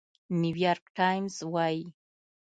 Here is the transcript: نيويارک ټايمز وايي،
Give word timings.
نيويارک 0.41 0.85
ټايمز 0.97 1.35
وايي، 1.53 1.83